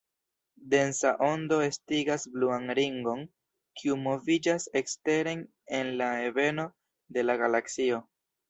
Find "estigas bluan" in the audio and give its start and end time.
1.65-2.65